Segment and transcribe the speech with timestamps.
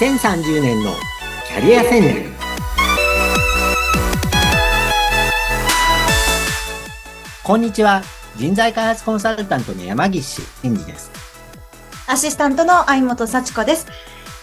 [0.00, 0.94] 2030年の
[1.46, 2.30] キャリア戦略。
[7.44, 8.00] こんにちは。
[8.34, 11.10] 人材開発コンサルタントの山岸真嗣です。
[12.06, 13.88] アシスタントの相本幸子です。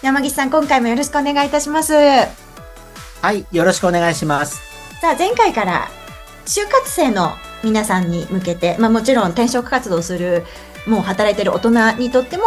[0.00, 1.92] 山岸さん今回もよろしくお願いいたします。
[1.92, 4.62] はいよろしくお願いします。
[5.00, 5.88] さあ前回から
[6.46, 7.32] 就活生の
[7.64, 10.44] 皆さんに向けて、まあ、もちろん転職活動する
[10.88, 12.44] もう働いてる大人にとっても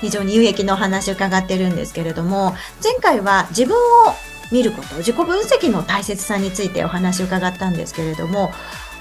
[0.00, 3.78] 非常に有益なお話を伺ってるんですけれども前回は自分を
[4.52, 8.50] 見ること自己分析の大切さについてお話を伺ったんですけれども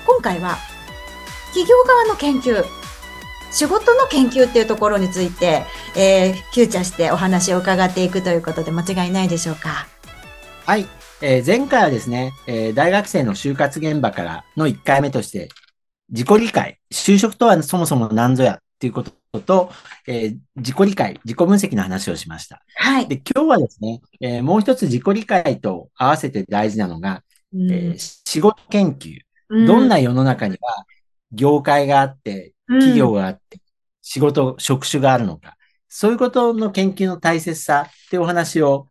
[0.06, 0.58] 今回は
[1.48, 2.64] 企業側の研究
[3.52, 5.64] 仕事の研究っていうところについて、
[5.96, 9.88] えー、フューチャーしてお話を伺っていくということで間違いないでしょうか？
[10.66, 10.88] はい。
[11.22, 15.50] えー、前回はですね、えー、大学生の就活現場からの1回目として、
[16.10, 19.72] 自己理解、就職とはそもそも何ぞやっていうことと、
[20.08, 22.62] えー、自己理解、自己分析の話をしました。
[22.76, 23.08] はい。
[23.08, 29.66] で、今日はですね、えー、もう一つ自己理解と合わせて大事なのが、うん、えー、仕事研究、うん。
[29.66, 30.86] どんな世の中には
[31.32, 33.60] 業界があって、企業があって、うん、
[34.02, 35.56] 仕事、職種があるのか。
[35.88, 38.90] そういうことの研究の大切さっていうお話を、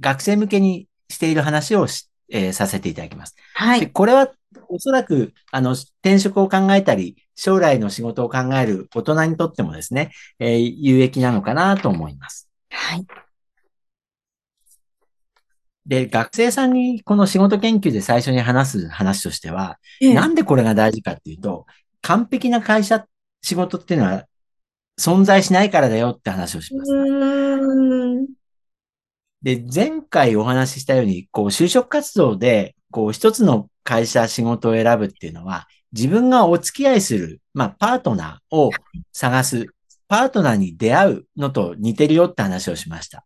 [0.00, 3.34] 学生向けにしている話をし、えー、させていただきます。
[3.54, 3.90] はい。
[3.90, 4.30] これは
[4.68, 12.50] おそらく、あの、転職を考えたり、将来の仕事を考える大人にとってもですね、えー、有益なのかなと思います。
[12.68, 13.06] はい。
[15.86, 21.64] で、学生さんにこの仕事研究で最初に話す話としては、ええ、なんでこれが大事かっていうと、
[22.02, 23.06] 完璧な会社、
[23.40, 24.26] 仕事っていうのは
[25.00, 26.92] 存在しないからだよって話をします。
[29.42, 38.70] で、前回お話ししたように、こう、就職活動で、こう、一つの会社、仕事を選ぶっていうのは、自分がお付き合いする、まあ、パートナーを
[39.12, 39.66] 探す、
[40.08, 43.24] パートナーに出会うのと似てるよって話をしました。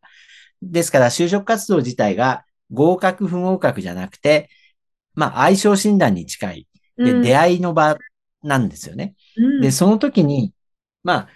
[0.62, 4.48] ですから、就職活動自体が合格不合格じゃなくて、
[5.14, 6.68] まあ、相性診断に近い。
[6.96, 7.98] で、うん、出会いの場
[8.42, 9.14] なんですよね。
[9.36, 10.52] うん、で、その時に、
[11.02, 11.28] まあ、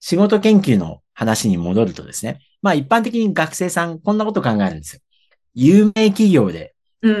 [0.00, 5.00] 仕事研究の話に戻るとですね、まあ一般的に学生さんこんなこと考えるんですよ。
[5.54, 6.74] 有名企業で、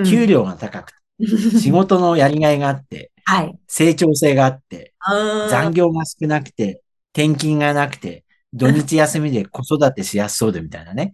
[0.04, 0.92] 給料が高く
[1.60, 4.94] 仕事のやりがいがあって、はい、成長性があって、
[5.50, 6.82] 残業が少なくて、
[7.12, 11.12] 転勤がなくて、土日休みで 子育てしやすそうでみたいなね。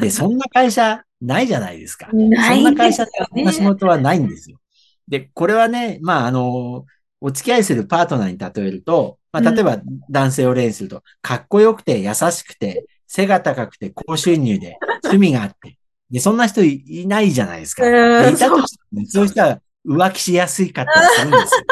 [0.00, 2.08] で、そんな会社ないじゃないですか。
[2.10, 4.58] そんな会社ってそんな仕事はないんですよ。
[5.06, 6.86] で、これはね、まあ、あの、
[7.20, 9.78] お付き合いするパートナーに例えると、まあ、例えば
[10.10, 15.78] 男性を例にすると、かっこよくて優しくて、背が高くて高収入で、趣味があって、
[16.10, 17.86] で、そんな人いないじゃないですか。
[18.30, 21.64] いたとしても、ね、そういう人は浮気しやすいかったりするんですよ。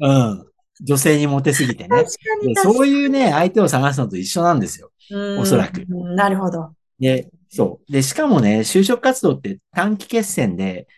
[0.00, 0.46] うん。
[0.80, 2.04] 女性にモテすぎてね。
[2.44, 4.90] でそういうね、相手を探すのと一緒なんですよ。
[5.38, 5.84] おそらく。
[5.88, 6.72] なるほど。
[6.98, 7.92] で、そう。
[7.92, 10.88] で、しかもね、就職活動って短期決戦で、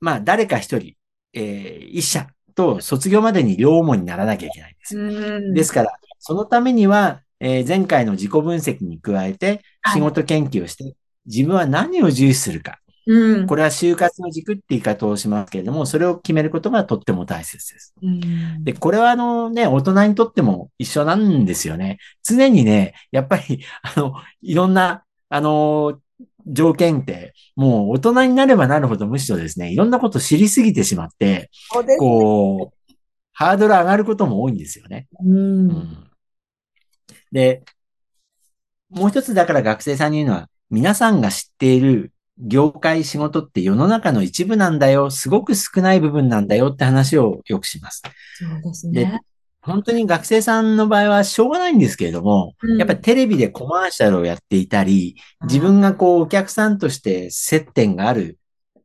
[0.00, 0.94] まあ、誰か一人、
[1.32, 5.54] えー、一社と卒業までに両思にならなきゃいけないんですよ。
[5.54, 9.62] ですから、そのためには、えー、前回の自己分析に加えて、
[9.92, 10.96] 仕事研究をして、はい、
[11.26, 12.78] 自分は何を重視するか。
[13.06, 17.94] うん、これは就活の軸って言い方をしますけれども、それを決めることがとっても大切です。
[18.02, 21.98] うん、で、これはあのね、大人にとっても一緒なんですよね。
[22.24, 26.00] 常にね、やっぱり、 あの、いろんな、あの、
[26.46, 31.50] 条件って、もう大人になればなるほどむしろですね、いろんなこと知りすぎてしまって、
[31.86, 32.94] ね、こう、
[33.32, 35.06] ハードル上がることも多いんですよね。
[35.24, 36.06] うん、うん
[37.32, 37.64] で、
[38.88, 48.02] もう一つだから学生さんに言うのは、皆さんが知っている業界仕事って世の中の一部なんだよ、すごく少ない部分なんだよって話をよくします。
[48.34, 49.20] そうですね。
[49.66, 58.38] 本当に学生さんの場合はしょうがないんですけれども、うん、やっぱりテレビでコマーシャルをやっていたり、自分がこうお客さんとして接点がある、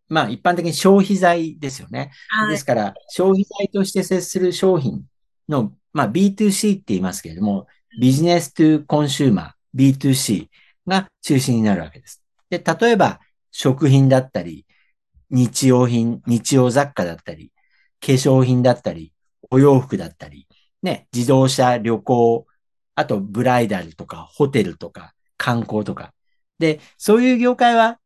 [0.10, 2.12] まあ一般的に消費財ですよね。
[2.30, 5.04] はい、ですから消費財として接する商品
[5.48, 7.68] の、まあ B2C って言いますけれども、
[8.00, 10.48] ビジネストゥコンシューマー、B2C
[10.88, 12.24] が中心になるわけです。
[12.50, 13.20] で、例えば、
[13.52, 14.66] 食品だったり、
[15.30, 17.52] 日用品、日用雑貨だったり、
[18.00, 19.14] 化粧品だったり、
[19.50, 20.48] お洋服だったり、
[20.82, 22.48] ね、自動車、旅行、
[22.96, 26.14] あとブライダルとか、ホテルとか、観光とか。
[26.60, 28.00] で、そういう業界は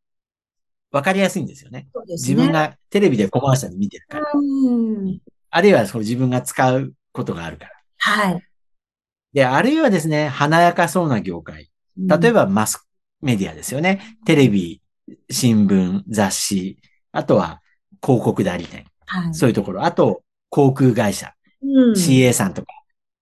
[0.90, 1.80] 分かりやすいんですよね。
[1.80, 4.26] ね自分がテレビでコマーシャル見てるから。
[5.50, 7.72] あるいはその自分が使うことがあるから。
[7.98, 8.42] はい。
[9.32, 11.70] で、あるいはですね、華やかそうな業界。
[11.98, 12.86] 例えばマス
[13.20, 14.18] メディアですよね。
[14.24, 14.80] テレビ、
[15.30, 16.78] 新聞、雑誌、
[17.12, 17.60] あとは
[18.02, 18.84] 広告代理店。
[19.06, 19.84] はい、そういうところ。
[19.84, 21.32] あと、航空会社。
[21.62, 22.68] うん、CA さんとか、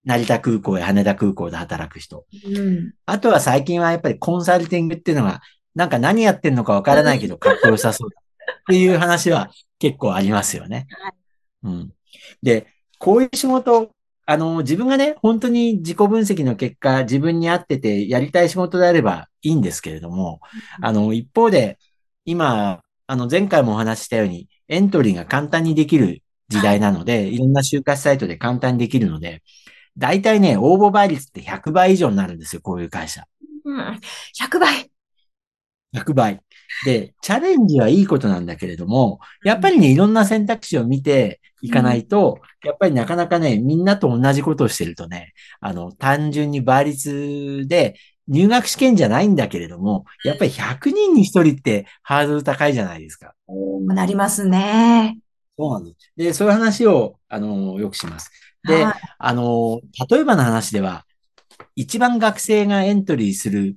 [0.04, 2.26] 成田空港や羽田空港で働く人。
[2.46, 2.92] うん。
[3.06, 5.40] あとは最近はやっぱりコンサルティングっていうのが、
[5.74, 8.20] なんか何やってんのかわからないけど、かっこよさそうだ
[8.52, 10.86] っていう話は結構ありますよね。
[11.62, 11.92] うん。
[12.42, 12.66] で、
[12.98, 13.90] こういう仕事、
[14.26, 20.40] あの、自分がね、本当に自己分析の結果、自分に合っててやりたい仕事であればいいんですけれども、
[20.80, 21.78] あの、一方で、
[22.24, 29.42] 今、あの、前回もお話ししたように、エントリーが簡単にできる時代なので、いろんな就活サイトで簡単にできるので、
[29.98, 33.24] 大体ね、応募倍率って100倍以上になるんですよ、こういう会社。
[33.64, 34.00] うん。
[34.32, 34.90] 100倍。
[35.92, 36.40] 100倍。
[36.84, 53.34] で、チャレンジはいいことなんだけれども、やっぱりね、いろんな選択肢を見ていかないと、やっぱりなかなかね、みんなと同じことをしてるとね、あの、単純に倍率で、入学試験じゃないんだけれども、やっぱり100人に1人ってハードル高いじゃないですか。
[53.86, 55.18] なりますね。
[55.58, 56.12] そうなんです。
[56.16, 58.30] で、そういう話を、あの、よくします。
[58.66, 59.80] で、はいあの、
[60.10, 61.04] 例えばの話では、
[61.76, 63.76] 一番学生がエントリーする、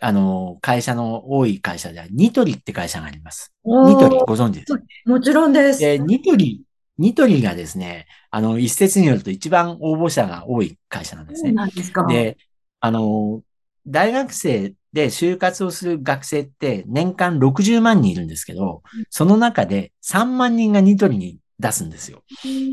[0.00, 3.54] あの、会社の多い会社では、ニトリって会社があります。
[3.82, 4.66] ニトリご存知です？
[4.66, 5.80] かもちろんです。
[5.80, 6.62] で、ニトリ、
[6.98, 11.54] ニトリがですね、あの、一説によると一番応募者が多い会社なんですそうね。
[11.54, 12.02] なんですか。
[12.04, 12.38] で、
[12.80, 13.42] あの、
[13.86, 22.22] 大学生で就活をする学生って年間60万人いるんですけど、その中で3万人がニトリに出すんですよ。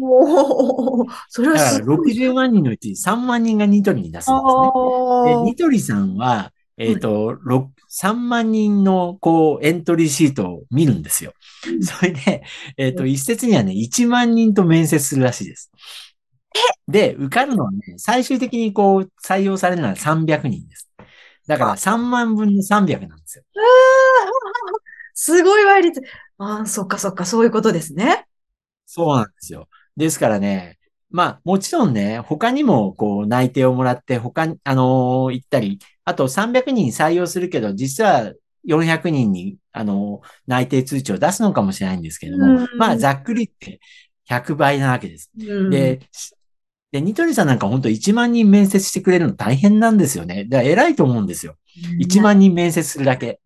[0.02, 2.10] おーそれはだからすごい。
[2.10, 4.76] 60万人のうち3万人がニトリに出すんですね。
[5.22, 11.34] で、ニトリさんは、えっ、と、ろ3万人の、こう、エントリーシートを見るんですよ。
[11.82, 12.44] それで、
[12.78, 15.72] えっ、と、一説にはね、1万人と面接するらしいです。
[16.88, 20.90] で、受かるのはね、最終的にこう、採用されるのは300人です。
[21.48, 23.44] だから3万分の300なんですよ。
[25.14, 26.02] すごい倍率。
[26.38, 28.26] ああ、そっかそっか、そういうことですね。
[28.86, 29.68] そうなんですよ。
[29.96, 30.78] ですからね、
[31.16, 38.34] まあ、もちろんね、他にも、こう、内定をもらって、他に、あのー行ったり、あと300人採用するけど、実は
[38.68, 43.80] 400人に、あのー内定通知を出すのかもしれないんですけども、うんまあ、ざっくりって
[44.26, 45.32] 100倍なわけです。
[45.40, 46.02] うんで、
[46.92, 50.44] で、ニトリさんなんか本当1万人面接してくれるの大変なんですよね。
[50.44, 51.56] だから偉いと思うんですよ。
[52.00, 53.40] 1万人面接するだけ。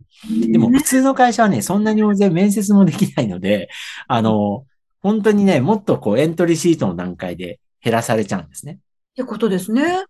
[0.52, 3.70] でも、普通の会社はね、そんなに大勢面接もできないので、
[4.08, 4.66] あの、
[5.02, 8.74] 本当にね、もっとこうエントリーシートの段階で減らされちゃうんですね。
[8.74, 8.78] っ
[9.16, 10.04] てことですね。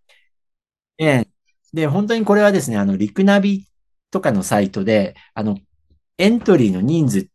[0.97, 1.27] ええ
[1.73, 3.67] で、本当にこれはですね、あの、リクナビ
[4.11, 5.59] とかのサイトで、あの、
[6.17, 7.27] エントリーの人数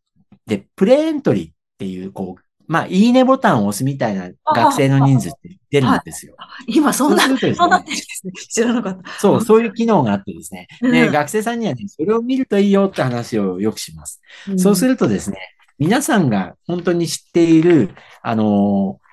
[0.47, 6.35] で、プレエントリーっていう、こう、まあ、いいねボタンを押すみたいな学生の人数って出るんですよ。
[6.67, 8.33] 今、そんな、そうねそうなってるんですね。
[8.33, 9.11] 知らなかった。
[9.21, 10.67] そう、そういう機能があってですね。
[10.81, 14.21] で、うん学生さんにはね、それを見るといいよって話をよくします。
[14.57, 14.93] そうする。
[14.93, 15.37] るとですね、
[15.79, 19.05] 皆さんが本当に知っている、あのー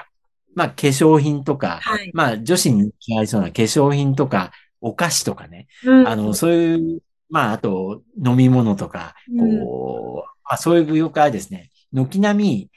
[0.56, 2.12] まあ、化粧品とか、はい。
[2.14, 12.70] まあ、女子に合いそうな化粧品とか、お菓子とかね、うんあの、そういう、まあ、あと、飲み物とか、こう、まあ、そういう業界はですね、軒並み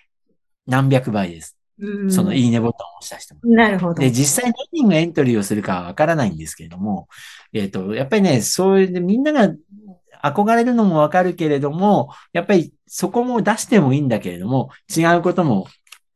[0.66, 1.56] 何百倍です。
[1.78, 3.40] うんそのいいねボタンを押した人も。
[3.44, 3.94] なるほど。
[3.94, 7.08] で、実際何人がエントリーをするかはわからないんですけれども、
[7.52, 9.52] えっ、と、やっぱりね、そういう、みんなが
[10.22, 15.66] 憧れるのもわかるけれども、やっぱりそこも出してもいいんだけれども、違うことも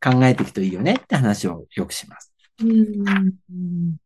[0.01, 2.33] 考えていくといいよねって話をよくします。
[2.63, 3.97] うん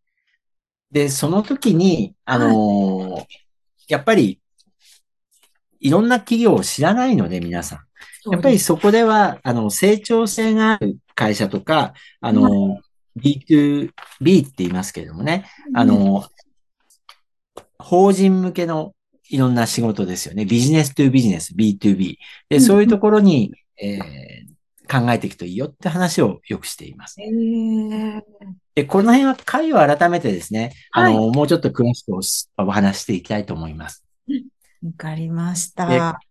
[0.90, 3.25] で、その時に、あのー
[3.88, 4.40] やっぱり、
[5.80, 7.78] いろんな企業を知らないので、皆さん。
[8.30, 12.81] やっぱりそこでは、あの、成長性がある会社とか、あの、
[13.19, 16.25] B2B って言いますけれどもね、あ、の、
[17.78, 18.95] 法人向けの
[19.28, 20.45] いろんな仕事ですよね。
[20.45, 22.16] ビジネストゥビジネス、B2B。
[22.49, 24.52] で、うんそういうところに、えー
[24.92, 27.16] 考えていくといいよって話をよくしています。
[27.19, 28.21] へー
[28.75, 32.21] で、この辺は回を改めてですね、あの、はもうちょっと詳しくお
[32.62, 34.04] お話していきたいと思います。
[34.83, 35.87] わかりました。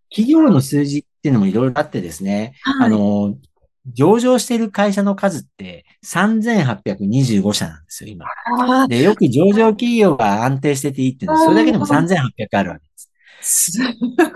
[0.09, 3.35] 企業の数字っていうのもいろいろあってですね、いあの、
[3.87, 8.25] 上場している会社の数って3825社なんですよ、今。
[8.87, 13.71] で、よく上場企業が安定してていいっていうのは、それだけでも3800あるわけです。
[13.71, 13.79] す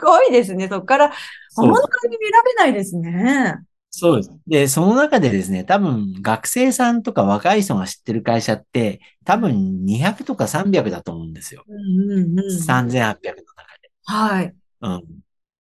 [0.02, 0.68] ごいですね。
[0.68, 1.12] そこから、
[1.56, 3.56] 本当に選べないですね。
[3.98, 4.32] そうです。
[4.48, 11.64] で、その中でですね、多分学生さんとか若い人が知ってる会社って、多分200とか300だと思うんですよ。
[11.68, 12.46] うんうんうん。
[12.46, 13.24] 3800の中
[13.82, 13.92] で。
[14.04, 14.54] はい。
[14.82, 15.04] うん。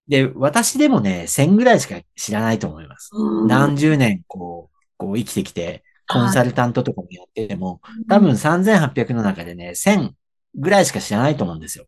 [0.07, 3.11] で、私でもね、1000ぐらいしか知らないと思います。
[3.47, 10.11] 何十年、こう、こう生きてきて、コンサルタントとかもやってても、多分3800の中でね、1000
[10.57, 11.85] ぐらいしか知らないと思うんですよ。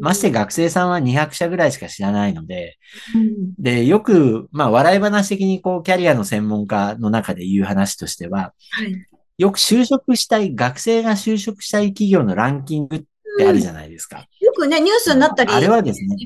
[0.00, 2.78] まして学生さんは200社ぐらいしか知らないので、
[3.14, 9.06] うんで、よく、まあ、笑い話的にこう、キャリアの専門家の中で言う話としては、はい。
[9.38, 13.00] よく就職したい、学生が就職したい企業のランキングっ
[13.38, 14.26] てあるじゃないですか。
[14.40, 15.52] よくね、ニュースになったり。
[15.52, 16.16] あれはですね、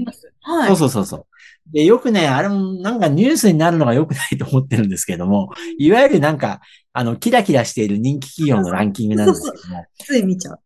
[0.43, 1.27] はい、そうそうそうそう。
[1.73, 6.61] で、よくね、あれもなんかニュースになるのが良くないと思ってるんですけども、いわゆるなんか、
[6.93, 9.85] あの、キラキラしている人気企業のランキングなんですけども。
[9.99, 10.61] つい見ちゃう。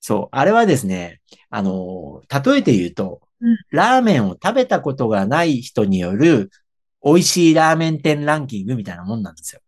[0.00, 0.28] そう。
[0.32, 6.50] あれはですね、あの、例えて言うと、うん、ラーメンを食べたことがない人による
[7.04, 9.60] 美味しいラーメン店ランキングみたいなもんなんですよ。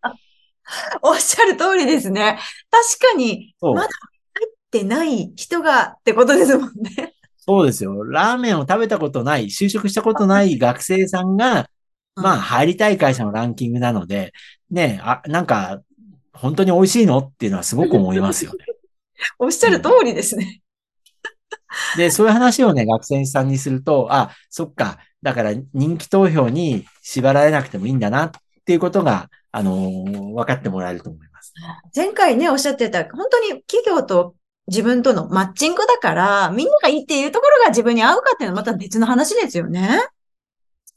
[1.02, 2.38] おっしゃる通りですね。
[2.70, 7.14] 確かに、まだ入ってない人がってことですもんね。
[7.42, 8.04] そうですよ。
[8.04, 11.68] ラーメンを食べたことない、就職したことない学生さんが、
[12.14, 14.32] まあ、入りたい会社のランキングなので、
[14.70, 15.80] ね、あ、なんか、
[16.32, 18.64] 本当に美味しいのっていうのはすごく思いますよね。
[19.38, 20.60] おっしゃる通りですね。
[21.96, 28.30] で、そういう話をね、学生さんにすると、あ、そっか、だから人気投票に縛られなくてもいいんだなっ
[28.64, 31.52] ていうことが、あのー、分かってもらえると思います。
[31.94, 34.34] 前回ね、おっしゃってた、本当に企業と
[34.70, 40.00] 自分とのマッチングだから、みんながいいっていうところが自分に合うかっていうのはまた別の話ですよね。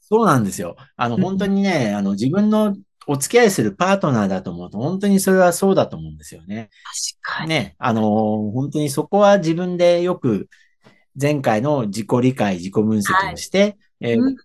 [0.00, 0.76] そうなんですよ。
[0.96, 2.76] あの、本当にね、あの、自分の
[3.06, 6.70] お付き合いするパートナーだと思うと、本当にそれはそうだと思うんですよね。
[7.20, 7.48] 確かに。
[7.48, 8.02] ね、あの、
[8.52, 10.48] 本当にそこは自分でよく、
[11.20, 14.36] 前回の自己理解、自己分析をして、はい、えーうん、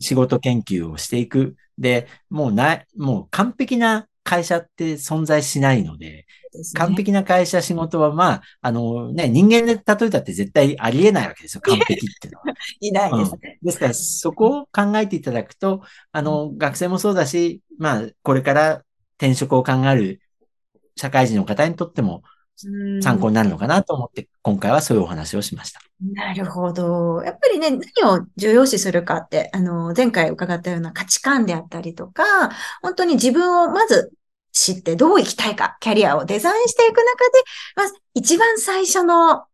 [0.00, 1.56] 仕事研究をしていく。
[1.78, 6.26] で、もうな、もう完璧な会社って存在しないので、ね、
[6.74, 12.44] 完璧な会社仕事はまあ、あのね、人間で例えたって絶対ありえないわけですよ、完璧っていうのは。
[12.80, 13.66] いないですね、うん。
[13.66, 18.84] ですから、そこを考えていただくと、あの、学生もそうだし、まあ、これから
[19.16, 20.20] 転職を考える
[20.96, 22.22] 社会人の方にとっても
[23.02, 25.80] 参考になるのかなと思って、今回はそういうお話をしました。
[26.14, 27.22] なるほど。
[27.22, 32.22] やっぱりね、何を重要視するかって、あの、前回伺ったような価値観であったりとか、
[32.82, 34.12] 本当に自分をまず
[34.52, 37.04] 知ってどう生きたいか、キャリアをデザインしていく中で、
[37.76, 39.44] まず一番最初の、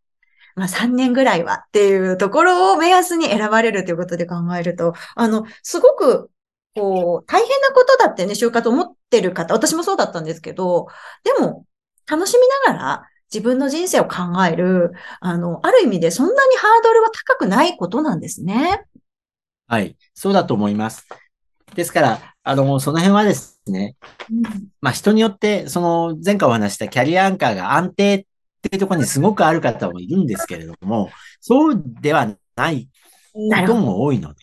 [0.54, 6.30] まあ、3年ぐらいはっていうところを目安に選ばれるということで考えると、あの、すごく、
[6.74, 10.86] こう、大変なことだってね、就活思ってる方、私もそうだったんですけど、
[11.24, 11.66] でも、
[12.08, 14.16] 楽しみながら自分の人生を考
[14.48, 18.84] える、あの、ある意味でそんなにハードルは高くないことなんですね。
[19.66, 19.96] はい。
[20.14, 21.06] そうだと思います。
[21.74, 23.96] ですから、あの、その辺はですね、
[24.30, 24.42] うん、
[24.80, 28.24] まあ人によって、その前回お話したキャリアアンカーが安定っ
[28.62, 31.10] ていうところにすごくある方もいるんですけれども、
[31.40, 32.88] そうではない
[33.32, 34.40] ことも多いので、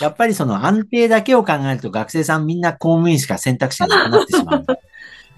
[0.00, 4.66] やっぱりその安定だけを考えると学生さんみんな公務員しか選択肢がなくなってしまう。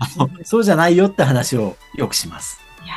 [0.45, 2.61] そうじゃないよって話をよくします。
[2.85, 2.95] いや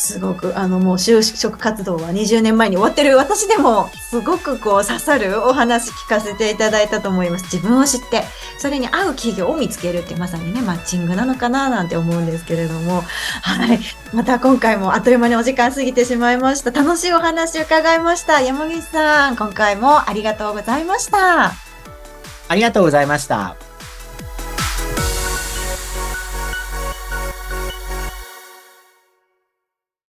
[0.00, 7.44] すごく、あの、もう就職活動は20年前に終わってる私でも、すごくこう刺さるお話聞かせていただいたと思います。
[7.44, 8.24] 自分を知って、
[8.58, 13.04] それに合う企業を見つけるってまさにね、マッチングなのかななんて思うんですけれども、
[13.42, 13.78] はい。
[14.14, 16.70] また今回もあっという間にお時間過ぎてしまいました。
[16.70, 18.40] 楽しいお話伺いました。
[18.40, 21.52] 山岸さん、今回もありがとうございました。
[22.48, 23.69] ありがとうございました。